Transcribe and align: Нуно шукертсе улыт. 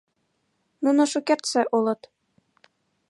Нуно 0.83 1.01
шукертсе 1.11 1.61
улыт. 1.77 2.01